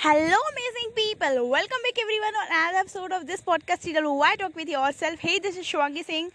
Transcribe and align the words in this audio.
Hello, 0.00 0.36
amazing 0.50 0.90
people. 0.94 1.50
Welcome 1.50 1.78
back, 1.84 1.96
everyone, 2.00 2.34
on 2.40 2.46
another 2.46 2.78
episode 2.78 3.10
of 3.10 3.26
this 3.26 3.40
podcast 3.40 3.80
serial 3.80 4.16
Why 4.16 4.36
Talk 4.36 4.54
with 4.54 4.68
Yourself. 4.68 5.18
Hey, 5.18 5.40
this 5.40 5.56
is 5.56 5.66
Shivangi 5.66 6.04
Singh, 6.04 6.30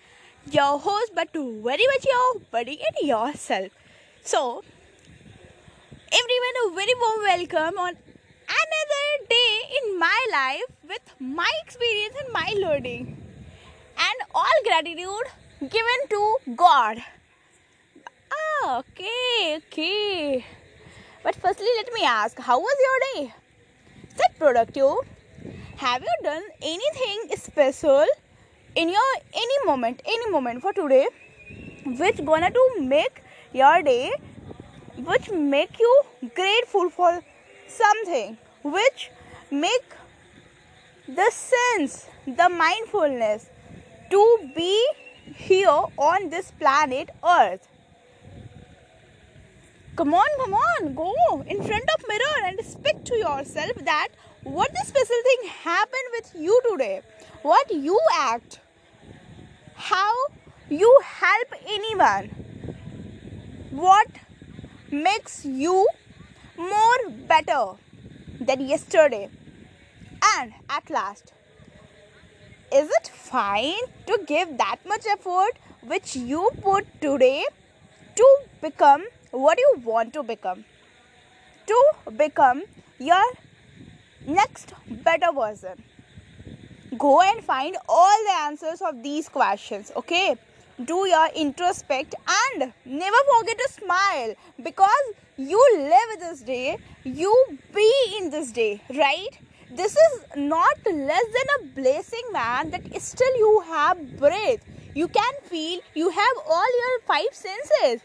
your 0.52 0.78
host, 0.78 1.14
but 1.16 1.30
very 1.34 1.86
much 1.92 2.06
your 2.06 2.42
buddy 2.52 2.78
and 2.88 3.08
yourself. 3.08 3.72
So, 4.22 4.64
everyone, 6.20 6.58
a 6.64 6.76
very 6.76 6.94
warm 7.04 7.22
welcome 7.28 7.80
on 7.86 7.94
another 8.58 9.06
day 9.30 9.52
in 9.78 9.98
my 9.98 10.20
life 10.34 10.90
with 10.90 11.14
my 11.22 11.50
experience 11.66 12.16
and 12.22 12.34
my 12.34 12.54
learning, 12.58 13.16
and 13.98 14.28
all 14.36 14.58
gratitude 14.66 15.32
given 15.62 16.04
to 16.10 16.36
God. 16.58 17.02
Ah, 18.30 18.80
okay, 18.80 19.56
okay. 19.62 20.46
But 21.24 21.38
firstly, 21.38 21.68
let 21.78 21.94
me 21.94 22.04
ask, 22.04 22.38
how 22.38 22.60
was 22.60 22.78
your 22.88 23.00
day? 23.24 23.34
Set 24.16 24.38
productive. 24.38 24.98
Have 25.78 26.04
you 26.04 26.16
done 26.24 26.44
anything 26.62 27.38
special 27.38 28.06
in 28.76 28.90
your 28.90 29.12
any 29.34 29.66
moment, 29.66 30.02
any 30.06 30.30
moment 30.30 30.62
for 30.62 30.74
today, 30.74 31.08
which 31.86 32.24
gonna 32.26 32.52
to 32.52 32.66
make 32.80 33.24
your 33.54 33.82
day, 33.82 34.12
which 34.98 35.30
make 35.32 35.80
you 35.80 36.02
grateful 36.36 36.90
for 36.90 37.22
something, 37.68 38.38
which 38.64 39.10
make 39.52 39.96
the 41.08 41.30
sense, 41.32 42.08
the 42.26 42.50
mindfulness 42.50 43.50
to 44.12 44.52
be 44.56 44.88
here 45.36 45.82
on 45.98 46.30
this 46.30 46.52
planet 46.52 47.10
Earth 47.28 47.68
come 49.96 50.14
on 50.14 50.28
come 50.44 50.54
on 50.54 50.94
go 50.96 51.14
in 51.48 51.64
front 51.64 51.90
of 51.96 52.08
mirror 52.08 52.38
and 52.46 52.66
speak 52.66 53.04
to 53.06 53.16
yourself 53.16 53.76
that 53.86 54.10
what 54.44 54.72
the 54.74 54.84
special 54.86 55.22
thing 55.24 55.50
happened 55.50 56.10
with 56.12 56.32
you 56.36 56.60
today. 56.70 57.02
What 57.44 57.74
you 57.74 57.98
act. 58.14 58.60
How 59.76 60.14
you 60.70 61.00
help 61.04 61.54
anyone. 61.66 62.26
What 63.72 64.08
makes 64.92 65.46
you 65.46 65.88
more 66.58 67.10
better 67.28 67.76
than 68.42 68.62
yesterday. 68.62 69.30
And 70.38 70.54
at 70.70 70.90
last 70.90 71.32
is 72.72 72.90
it 72.90 73.08
fine 73.08 73.86
to 74.08 74.20
give 74.26 74.58
that 74.58 74.78
much 74.86 75.06
effort 75.06 75.60
which 75.84 76.16
you 76.16 76.50
put 76.62 76.88
today 77.02 77.46
to 78.16 78.38
become 78.62 79.04
what 79.34 79.58
do 79.58 79.64
you 79.64 79.82
want 79.84 80.14
to 80.14 80.22
become? 80.22 80.64
To 81.68 82.12
become 82.16 82.64
your 83.00 83.24
next 84.28 84.74
better 84.88 85.32
version. 85.34 85.84
Go 86.98 87.22
and 87.22 87.44
find 87.44 87.76
all 87.90 88.24
the 88.28 88.36
answers 88.42 88.82
of 88.82 89.02
these 89.02 89.28
questions 89.28 89.92
okay? 89.96 90.36
Do 90.86 91.08
your 91.08 91.30
introspect 91.36 92.14
and 92.28 92.74
never 92.86 93.18
forget 93.38 93.58
to 93.58 93.70
smile 93.72 94.36
because 94.62 95.06
you 95.38 95.62
live 95.78 96.20
this 96.20 96.42
day 96.42 96.78
you 97.04 97.34
be 97.74 97.92
in 98.20 98.30
this 98.30 98.52
day 98.52 98.82
right? 98.90 99.40
This 99.72 99.96
is 99.96 100.24
not 100.36 100.78
less 100.86 101.26
than 101.38 101.48
a 101.60 101.66
blessing 101.82 102.22
man 102.32 102.70
that 102.70 103.02
still 103.02 103.38
you 103.38 103.64
have 103.66 104.20
breath. 104.20 104.64
You 104.94 105.08
can 105.08 105.34
feel 105.46 105.80
you 105.96 106.10
have 106.10 106.38
all 106.48 106.80
your 106.82 107.00
five 107.08 107.34
senses 107.34 108.04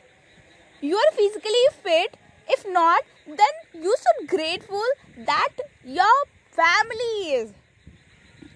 you 0.82 0.96
are 0.98 1.12
physically 1.16 1.66
fit 1.82 2.18
if 2.50 2.66
not 2.70 3.04
then 3.26 3.84
you 3.86 3.96
should 4.04 4.28
grateful 4.30 4.84
that 5.18 5.64
your 5.84 6.16
family 6.52 7.14
is 7.36 7.54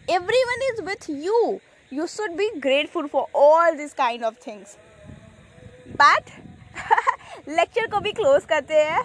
everyone 0.08 0.66
is 0.72 0.82
with 0.90 1.08
you 1.10 1.62
you 1.90 2.08
should 2.08 2.36
be 2.38 2.50
grateful 2.60 3.08
for 3.08 3.28
all 3.34 3.76
these 3.76 3.94
kind 3.94 4.24
of 4.24 4.38
things 4.38 4.78
but 5.98 6.34
lecture 7.48 7.88
को 7.94 8.00
भी 8.02 8.14
close 8.16 8.46
करते 8.46 8.82
हैं 8.90 9.02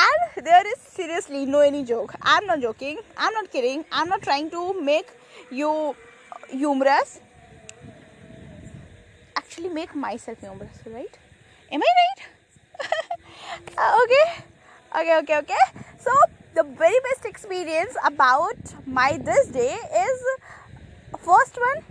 and 0.00 0.44
there 0.46 0.66
is 0.72 0.78
seriously 0.96 1.44
no 1.46 1.60
any 1.60 1.84
joke 1.84 2.14
i'm 2.22 2.46
not 2.46 2.60
joking 2.60 2.98
i'm 3.16 3.32
not 3.32 3.50
kidding 3.50 3.84
i'm 3.92 4.08
not 4.08 4.22
trying 4.22 4.50
to 4.50 4.80
make 4.88 5.08
you 5.50 5.70
humorous 6.50 7.20
actually 9.53 9.69
make 9.69 9.93
myself 9.93 10.39
humorous, 10.39 10.79
right? 10.87 11.15
Am 11.71 11.79
I 11.79 11.91
right? 12.01 12.21
okay, 14.03 14.25
okay, 14.99 15.17
okay, 15.19 15.37
okay. 15.37 15.63
So 15.99 16.11
the 16.55 16.63
very 16.63 16.97
best 17.07 17.25
experience 17.25 17.95
about 18.03 18.57
my 18.87 19.19
this 19.23 19.49
day 19.49 19.77
is 20.05 20.23
first 21.19 21.59
one 21.65 21.83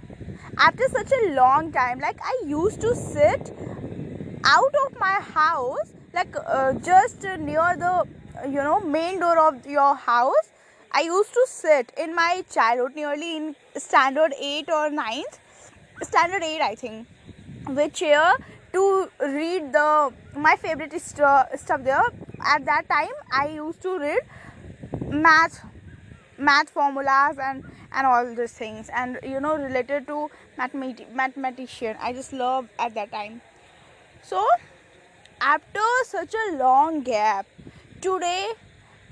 after 0.59 0.83
such 0.89 1.13
a 1.13 1.35
long 1.35 1.71
time 1.73 1.99
like 2.01 2.19
i 2.23 2.35
used 2.47 2.81
to 2.81 2.95
sit 2.95 3.53
out 4.45 4.75
of 4.85 4.99
my 5.01 5.21
house 5.35 5.93
like 6.13 6.35
uh, 6.47 6.73
just 6.75 7.23
near 7.23 7.77
the 7.85 8.05
you 8.49 8.63
know 8.69 8.81
main 8.81 9.21
door 9.21 9.39
of 9.39 9.65
your 9.67 9.95
house 9.95 10.53
i 10.91 11.01
used 11.01 11.33
to 11.33 11.47
sit 11.47 11.93
in 11.97 12.15
my 12.15 12.45
childhood 12.51 12.95
nearly 12.95 13.37
in 13.37 13.57
standard 13.77 14.35
8 14.39 14.69
or 14.71 14.91
ninth, 14.91 15.39
standard 16.03 16.43
8 16.43 16.61
i 16.61 16.75
think 16.75 17.07
with 17.69 17.93
chair 17.95 18.33
to 18.73 19.09
read 19.21 19.73
the 19.73 20.13
my 20.37 20.57
favorite 20.57 20.93
st- 21.01 21.59
stuff 21.59 21.83
there. 21.85 22.03
At 22.45 22.65
that 22.65 22.89
time 22.89 23.15
i 23.31 23.49
used 23.49 23.83
to 23.83 23.99
read 23.99 24.21
math 25.27 25.61
math 26.39 26.71
formulas 26.71 27.39
and 27.39 27.65
and 27.93 28.07
all 28.07 28.35
those 28.35 28.53
things 28.53 28.89
and 28.93 29.19
you 29.23 29.41
know 29.41 29.57
related 29.57 30.07
to 30.09 30.31
mathemat- 30.59 31.13
mathematician. 31.15 31.97
I 32.01 32.13
just 32.13 32.33
love 32.33 32.69
at 32.79 32.95
that 32.95 33.13
time. 33.13 33.41
So 34.23 34.47
after 35.41 35.81
such 36.07 36.35
a 36.35 36.57
long 36.57 37.03
gap 37.03 37.47
today 38.01 38.49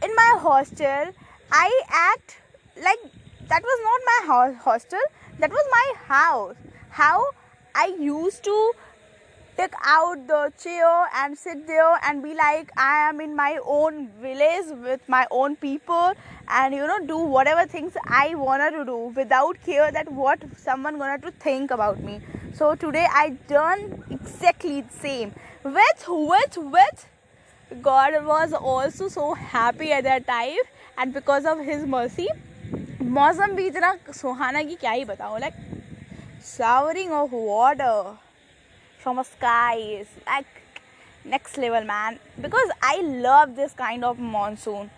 in 0.03 0.15
my 0.17 0.37
hostel 0.41 1.11
i 1.53 1.82
act 1.91 2.37
like 2.77 3.00
that 3.49 3.62
was 3.62 3.81
not 3.82 4.00
my 4.11 4.19
ho- 4.32 4.59
hostel. 4.62 5.00
That 5.41 5.50
was 5.50 5.65
my 5.72 5.93
house. 6.06 6.55
How 6.91 7.25
I 7.74 7.88
used 8.00 8.44
to 8.44 8.72
take 9.58 9.74
out 9.84 10.28
the 10.28 10.52
chair 10.62 11.08
and 11.16 11.38
sit 11.38 11.66
there 11.68 11.97
and 12.03 12.22
be 12.22 12.34
like 12.34 12.72
I 12.78 13.09
am 13.09 13.22
in 13.22 13.36
my 13.36 13.58
own 13.66 14.09
village 14.22 14.72
with 14.84 15.08
my 15.08 15.25
own 15.31 15.56
people 15.56 16.13
and 16.47 16.74
you 16.74 16.86
know 16.88 17.00
do 17.06 17.18
whatever 17.18 17.66
things 17.66 17.94
I 18.06 18.36
wanted 18.36 18.72
to 18.72 18.86
do 18.86 18.97
without 19.16 19.62
care 19.66 19.91
that 19.91 20.12
what 20.12 20.44
someone 20.58 20.97
gonna 20.97 21.18
to 21.19 21.31
think 21.31 21.72
about 21.72 22.02
me. 22.02 22.19
So 22.53 22.75
today 22.75 23.08
I 23.12 23.30
done 23.47 24.03
exactly 24.09 24.81
the 24.81 24.94
same. 24.94 25.34
With 25.63 26.06
with 26.08 26.58
with 26.58 27.08
God 27.81 28.25
was 28.25 28.53
also 28.53 29.08
so 29.08 29.34
happy 29.34 29.91
at 29.91 30.03
that 30.03 30.28
time 30.28 30.68
and 30.97 31.13
because 31.13 31.46
of 31.46 31.59
his 31.59 31.86
mercy 31.86 32.28
मौसम 33.16 33.52
भी 33.56 33.66
इतना 33.68 33.94
सुहाना 34.16 34.62
कि 34.63 34.75
क्या 34.75 34.91
ही 34.91 35.03
बताऊँ 35.06 35.40
like 35.40 35.53
showering 36.43 37.12
of 37.12 37.33
water 37.33 38.17
from 38.99 39.19
a 39.19 39.25
sky 39.25 39.77
is 39.77 40.09
like 40.27 40.47
next 41.25 41.59
level 41.59 41.84
man. 41.84 42.19
Because 42.41 42.71
i 42.83 43.01
love 43.03 43.56
this 43.56 43.73
kind 43.73 44.05
of 44.05 44.19
monsoon. 44.19 44.91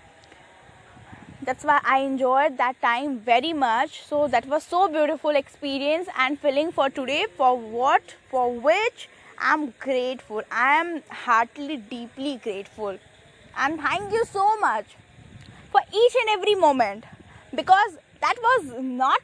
That's 1.43 1.65
why 1.65 1.81
i 1.85 1.99
enjoyed 2.01 2.59
that 2.59 2.81
time 2.81 3.19
very 3.19 3.53
much. 3.53 4.03
So 4.03 4.29
that 4.29 4.47
was 4.47 4.63
so 4.63 4.89
beautiful 4.89 5.31
experience 5.31 6.09
and 6.17 6.39
feeling 6.39 6.71
for 6.71 6.89
today 6.91 7.27
for 7.37 7.59
what 7.59 8.15
for 8.31 8.53
which 8.53 9.09
i'm 9.39 9.75
grateful. 9.81 10.43
I 10.51 10.75
am 10.77 11.03
heartily 11.11 11.77
deeply 11.77 12.37
grateful. 12.37 12.99
And 13.57 13.81
thank 13.81 14.13
you 14.13 14.25
so 14.25 14.59
much 14.61 14.97
for 15.71 15.81
each 15.93 16.15
and 16.23 16.31
every 16.31 16.55
moment. 16.55 17.05
Because 17.55 17.99
that 18.21 18.37
was 18.41 18.75
not 18.81 19.21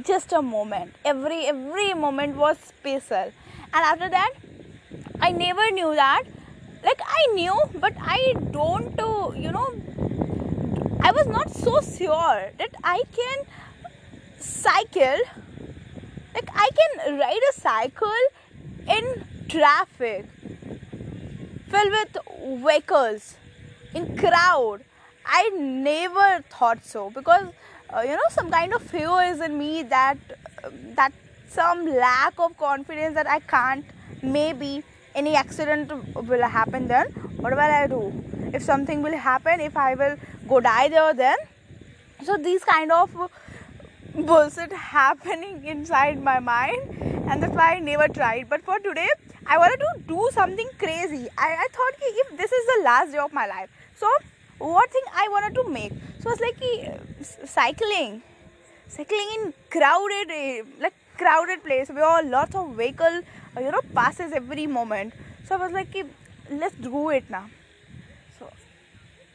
just 0.00 0.32
a 0.32 0.42
moment. 0.42 0.94
Every 1.04 1.46
every 1.46 1.94
moment 1.94 2.36
was 2.36 2.58
special. 2.58 3.32
And 3.74 3.84
after 3.90 4.08
that 4.08 4.32
i 5.20 5.30
never 5.30 5.70
knew 5.70 5.94
that. 5.94 6.24
Like 6.84 7.00
i 7.06 7.26
knew 7.34 7.54
but 7.80 7.94
i 8.00 8.34
don't 8.50 8.98
uh, 8.98 9.30
you 9.36 9.52
know 9.52 9.68
i 11.00 11.12
was 11.12 11.26
not 11.26 11.50
so 11.50 11.80
sure 11.80 12.50
that 12.58 12.74
i 12.82 13.02
can 13.12 13.44
cycle. 14.38 15.18
Like 16.34 16.48
i 16.54 16.68
can 16.80 17.18
ride 17.18 17.46
a 17.50 17.60
cycle 17.60 18.22
in 18.88 19.24
traffic 19.48 20.26
filled 21.68 21.92
with 21.92 22.16
vehicles 22.64 23.36
in 23.94 24.16
crowd. 24.16 24.84
I 25.24 25.50
never 25.50 26.42
thought 26.50 26.84
so 26.84 27.10
because 27.10 27.46
you 28.00 28.16
know 28.16 28.30
some 28.30 28.50
kind 28.50 28.72
of 28.74 28.82
fear 28.82 29.20
is 29.22 29.40
in 29.40 29.58
me 29.58 29.82
that 29.82 30.18
uh, 30.64 30.70
that 30.96 31.12
some 31.48 31.84
lack 31.86 32.34
of 32.38 32.56
confidence 32.56 33.14
that 33.14 33.28
I 33.28 33.40
can't 33.40 33.84
maybe 34.22 34.82
any 35.14 35.34
accident 35.36 35.92
will 36.14 36.42
happen 36.42 36.88
then 36.88 37.06
what 37.44 37.52
will 37.52 37.60
i 37.60 37.86
do 37.86 38.00
if 38.54 38.62
something 38.62 39.02
will 39.02 39.16
happen 39.16 39.60
if 39.60 39.76
i 39.76 39.94
will 39.94 40.16
go 40.48 40.60
die 40.60 40.88
there 40.88 41.12
then 41.12 41.36
so 42.24 42.36
these 42.36 42.64
kind 42.64 42.90
of 42.92 43.10
bullshit 44.14 44.72
happening 44.72 45.64
inside 45.74 46.22
my 46.22 46.38
mind 46.38 47.02
and 47.28 47.42
that's 47.42 47.54
why 47.54 47.74
I 47.74 47.78
never 47.78 48.08
tried. 48.08 48.48
But 48.48 48.64
for 48.64 48.78
today, 48.78 49.08
I 49.46 49.58
wanted 49.58 49.78
to 49.78 50.02
do 50.06 50.28
something 50.32 50.68
crazy. 50.78 51.28
I, 51.38 51.48
I 51.64 51.66
thought 51.72 51.94
if 52.00 52.36
this 52.36 52.52
is 52.52 52.66
the 52.76 52.82
last 52.84 53.12
day 53.12 53.18
of 53.18 53.32
my 53.32 53.46
life, 53.46 53.70
so 53.96 54.10
what 54.58 54.90
thing 54.90 55.02
I 55.14 55.28
wanted 55.30 55.54
to 55.62 55.68
make? 55.68 55.92
So 56.20 56.30
it's 56.30 56.40
like 56.40 56.58
uh, 56.62 57.46
cycling, 57.46 58.22
cycling 58.88 59.28
in 59.36 59.54
crowded, 59.70 60.30
uh, 60.30 60.64
like 60.80 60.94
crowded 61.16 61.64
place 61.64 61.88
where 61.88 62.22
lots 62.22 62.54
of 62.54 62.74
vehicle, 62.74 63.22
uh, 63.56 63.60
you 63.60 63.70
know, 63.70 63.80
passes 63.94 64.32
every 64.32 64.66
moment. 64.66 65.14
So 65.46 65.56
I 65.56 65.58
was 65.58 65.72
like, 65.72 65.94
let's 66.50 66.74
do 66.76 67.10
it 67.10 67.28
now. 67.30 67.46
So 68.38 68.50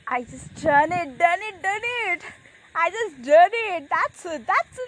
I 0.07 0.23
just 0.23 0.53
done 0.55 0.91
it, 0.91 1.17
done 1.17 1.39
it, 1.41 1.61
done 1.61 1.81
it. 1.83 2.21
I 2.75 2.89
just 2.89 3.21
done 3.23 3.49
it. 3.51 3.89
That's 3.89 4.23
that's 4.23 4.79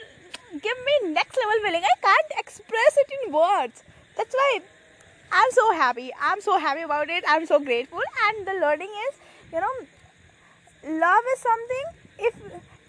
give 0.51 0.77
me 0.85 1.11
next 1.11 1.37
level 1.37 1.63
feeling. 1.63 1.83
I 1.83 1.95
can't 2.01 2.39
express 2.39 2.97
it 2.97 3.11
in 3.19 3.33
words. 3.33 3.83
That's 4.15 4.33
why 4.33 4.61
I'm 5.31 5.51
so 5.51 5.73
happy. 5.73 6.11
I'm 6.21 6.41
so 6.41 6.57
happy 6.57 6.81
about 6.81 7.09
it. 7.09 7.23
I'm 7.27 7.45
so 7.45 7.59
grateful. 7.59 8.01
And 8.27 8.47
the 8.47 8.53
learning 8.53 8.91
is, 9.09 9.15
you 9.53 9.59
know, 9.59 9.73
love 10.83 11.23
is 11.33 11.39
something. 11.39 11.85
If 12.19 12.35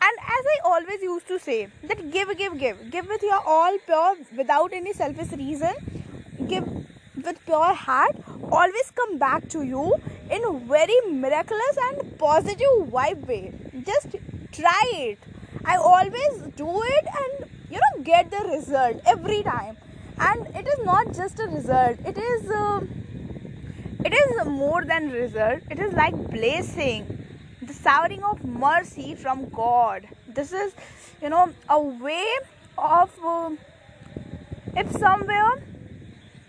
and 0.02 0.19
as 0.37 0.44
I 0.52 0.58
always 0.64 1.02
used 1.02 1.28
to 1.28 1.38
say, 1.38 1.69
that 1.84 2.10
give, 2.10 2.37
give, 2.38 2.58
give, 2.58 2.90
give 2.90 3.06
with 3.06 3.22
your 3.22 3.40
all 3.46 3.76
pure, 3.84 4.16
without 4.37 4.72
any 4.72 4.92
selfish 4.92 5.32
reason. 5.32 5.75
Give 6.48 6.66
with 7.25 7.44
pure 7.44 7.75
heart. 7.75 8.16
Always 8.50 8.90
come 8.94 9.19
back 9.19 9.48
to 9.50 9.62
you 9.62 9.94
in 10.31 10.66
very 10.66 11.00
miraculous 11.10 11.76
and 11.88 12.19
positive 12.19 12.88
vibe 12.88 13.26
way. 13.26 13.52
Just 13.84 14.16
try 14.52 14.82
it 14.94 15.19
i 15.64 15.76
always 15.76 16.38
do 16.56 16.82
it 16.82 17.06
and 17.22 17.50
you 17.70 17.81
know 17.82 18.02
get 18.02 18.31
the 18.31 18.40
result 18.48 19.00
every 19.06 19.42
time 19.42 19.76
and 20.19 20.46
it 20.60 20.66
is 20.66 20.84
not 20.84 21.12
just 21.14 21.38
a 21.40 21.46
result 21.48 21.98
it 22.04 22.19
is 22.19 22.50
uh, 22.50 22.81
it 24.04 24.14
is 24.20 24.46
more 24.46 24.82
than 24.84 25.10
result 25.10 25.60
it 25.70 25.78
is 25.78 25.92
like 25.92 26.16
blessing 26.31 27.19
the 27.82 27.91
showering 27.91 28.23
of 28.23 28.44
mercy 28.44 29.15
from 29.15 29.49
god. 29.50 30.09
This 30.29 30.53
is 30.53 30.75
you 31.23 31.29
know 31.29 31.53
a 31.69 31.81
way 31.81 32.27
of 32.79 33.11
uh, 33.25 33.50
if 34.77 34.91
somewhere 34.93 35.62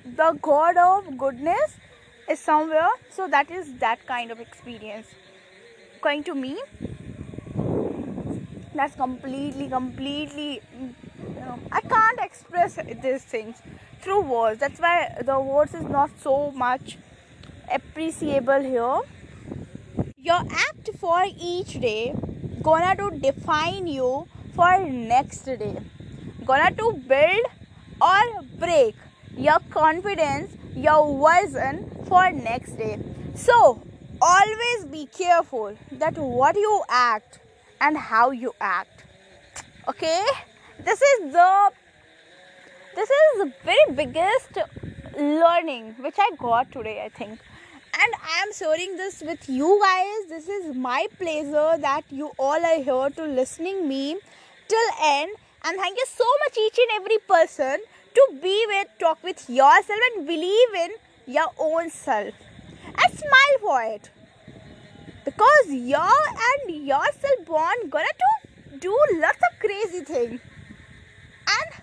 the 0.06 0.38
god 0.42 0.78
of 0.78 1.18
goodness 1.18 1.78
is 2.30 2.40
somewhere. 2.40 2.90
So 3.10 3.28
that 3.28 3.52
is 3.52 3.74
that 3.80 4.06
kind 4.06 4.32
of 4.32 4.40
experience. 4.40 5.08
Going 6.02 6.24
to 6.24 6.36
me 6.36 6.58
that's 8.74 8.96
completely 8.96 9.68
completely 9.68 10.62
you 10.80 10.96
know, 11.42 11.60
i 11.74 11.82
can't 11.82 12.20
express 12.22 12.76
these 13.04 13.24
things 13.24 13.58
through 14.02 14.22
words. 14.22 14.60
That's 14.60 14.80
why 14.80 15.22
the 15.24 15.40
words 15.40 15.74
is 15.74 15.84
not 15.84 16.10
so 16.20 16.52
much 16.52 16.98
appreciable 17.72 18.62
here. 18.62 19.02
Your 20.18 20.42
act 20.50 20.81
for 21.02 21.22
each 21.52 21.74
day 21.82 22.16
gonna 22.62 22.96
to 22.96 23.10
define 23.20 23.88
you 23.88 24.28
for 24.56 24.72
next 24.88 25.46
day. 25.46 25.76
Gonna 26.46 26.72
to 26.82 26.94
build 27.08 27.46
or 28.02 28.44
break 28.60 28.96
your 29.36 29.60
confidence 29.70 30.52
your 30.76 31.02
vision 31.24 31.80
for 32.08 32.32
next 32.32 32.74
day. 32.74 33.00
So 33.36 33.82
always 34.22 34.86
be 34.92 35.08
careful 35.08 35.76
that 35.94 36.18
what 36.18 36.56
you 36.56 36.84
act 36.90 37.40
and 37.80 37.98
how 37.98 38.32
you 38.32 38.54
act. 38.62 39.06
Okay? 39.88 40.24
This 40.86 41.02
is 41.02 41.34
the 41.34 41.72
this 42.96 43.10
is 43.10 43.40
the 43.40 43.54
very 43.64 43.96
biggest 43.96 44.58
learning 45.18 45.96
which 46.00 46.16
i 46.18 46.30
got 46.38 46.72
today 46.72 47.04
i 47.04 47.10
think 47.10 47.40
and 48.03 48.17
i 48.35 48.39
am 48.45 48.53
sharing 48.59 48.97
this 48.97 49.23
with 49.29 49.49
you 49.49 49.69
guys 49.83 50.29
this 50.35 50.49
is 50.57 50.75
my 50.87 51.07
pleasure 51.19 51.71
that 51.87 52.05
you 52.21 52.31
all 52.39 52.67
are 52.71 52.81
here 52.89 53.11
to 53.19 53.25
listening 53.41 53.87
me 53.89 54.17
till 54.69 54.89
end 55.11 55.31
and 55.65 55.79
thank 55.85 55.99
you 56.03 56.07
so 56.09 56.29
much 56.45 56.59
each 56.65 56.79
and 56.85 56.95
every 57.01 57.19
person 57.35 57.87
to 58.19 58.27
be 58.43 58.57
with 58.73 58.89
talk 58.99 59.23
with 59.23 59.49
yourself 59.49 60.07
and 60.11 60.27
believe 60.27 60.77
in 60.85 60.93
your 61.39 61.49
own 61.59 61.91
self 61.91 62.35
and 62.87 63.19
smile 63.25 63.59
for 63.61 63.83
it 63.83 64.11
because 65.25 65.73
you 65.93 66.05
and 66.51 66.77
yourself 66.93 67.45
born 67.47 67.89
gonna 67.91 68.17
to 68.25 68.79
do 68.79 68.97
lots 69.25 69.51
of 69.51 69.59
crazy 69.67 70.05
things 70.13 70.41
and 71.59 71.83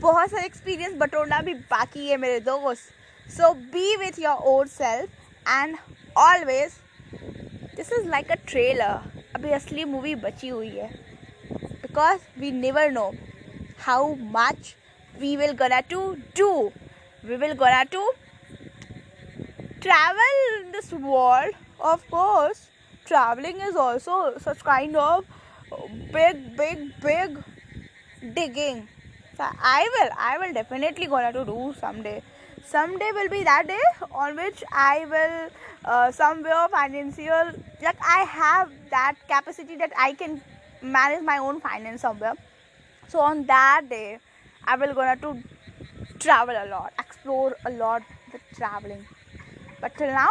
बहुत 0.00 0.30
सारे 0.30 0.44
experience 0.46 0.94
बटोरना 0.98 1.40
भी 1.42 1.52
बाकी 1.70 2.06
है 2.08 2.16
मेरे 2.24 2.40
दोस्त 2.48 2.92
सो 3.36 3.52
B 3.74 3.96
with 3.96 4.18
your 4.18 4.48
own 4.54 4.66
self 4.68 5.48
and 5.48 5.76
always 6.18 6.72
this 7.76 7.92
is 7.92 8.08
like 8.08 8.30
a 8.32 8.36
trailer 8.48 9.12
अभी 9.34 9.52
असली 9.52 9.84
मूवी 9.84 10.14
बची 10.24 10.48
हुई 10.48 10.76
है 10.76 10.90
because 11.82 12.20
we 12.38 12.50
never 12.52 12.90
know 12.90 13.10
how 13.86 14.14
much 14.36 14.74
we 15.20 15.36
will 15.36 15.54
gonna 15.54 15.82
to 15.88 16.16
do 16.34 16.72
we 17.22 17.36
will 17.36 17.54
gonna 17.54 17.84
to 17.86 18.02
travel 19.80 20.34
in 20.60 20.72
this 20.72 20.92
world 20.92 21.54
of 21.80 22.08
course 22.10 22.68
traveling 23.06 23.60
is 23.60 23.76
also 23.76 24.36
such 24.38 24.62
kind 24.64 24.96
of 24.96 25.24
big 26.12 26.56
big 26.56 26.92
big 27.02 27.38
digging 28.34 28.86
so 29.36 29.44
i 29.62 29.88
will 29.94 30.10
i 30.18 30.36
will 30.38 30.52
definitely 30.52 31.06
gonna 31.06 31.32
to 31.32 31.44
do 31.44 31.74
someday 31.80 32.20
someday 32.65 33.11
will 33.13 33.29
be 33.29 33.43
that 33.43 33.67
day 33.67 33.79
on 34.11 34.35
which 34.35 34.63
i 34.71 35.05
will 35.13 35.49
uh, 35.85 36.11
somewhere 36.11 36.67
financial 36.69 37.51
like 37.81 37.97
i 38.01 38.23
have 38.23 38.71
that 38.89 39.15
capacity 39.27 39.75
that 39.75 39.91
i 39.97 40.13
can 40.13 40.41
manage 40.81 41.23
my 41.23 41.37
own 41.37 41.59
finance 41.59 42.01
somewhere 42.01 42.35
so 43.07 43.19
on 43.19 43.45
that 43.45 43.81
day 43.89 44.19
i 44.65 44.75
will 44.75 44.93
gonna 44.93 45.15
to 45.17 45.35
travel 46.19 46.55
a 46.55 46.67
lot 46.69 46.93
explore 46.99 47.55
a 47.65 47.71
lot 47.71 48.01
with 48.31 48.41
traveling 48.55 49.05
but 49.81 49.95
till 49.97 50.07
now 50.07 50.29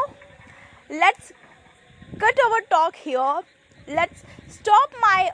let's 0.88 1.32
cut 2.19 2.38
our 2.47 2.61
talk 2.71 2.97
here. 2.97 3.41
Let's 3.89 4.25
stop 4.49 4.93
my 5.01 5.31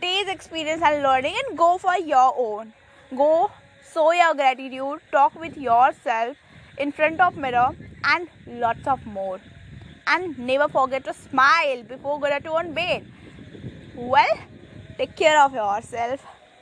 day's 0.00 0.28
experience 0.28 0.82
and 0.82 1.02
learning 1.02 1.34
and 1.48 1.58
go 1.58 1.78
for 1.78 1.96
your 1.96 2.34
own. 2.36 2.72
Go 3.16 3.50
show 3.92 4.12
your 4.12 4.34
gratitude, 4.34 5.00
talk 5.10 5.34
with 5.34 5.56
yourself 5.56 6.36
in 6.78 6.92
front 6.92 7.20
of 7.20 7.36
mirror 7.36 7.70
and 8.04 8.28
lots 8.46 8.86
of 8.86 9.04
more. 9.06 9.40
And 10.06 10.38
never 10.38 10.68
forget 10.68 11.04
to 11.04 11.14
smile 11.14 11.82
before 11.84 12.18
going 12.20 12.42
to 12.42 12.72
bed. 12.74 13.06
Well, 13.94 14.38
take 14.98 15.16
care 15.16 15.40
of 15.44 15.52
yourself. 15.54 16.24